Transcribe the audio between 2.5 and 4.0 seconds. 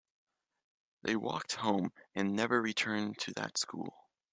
returned to that school.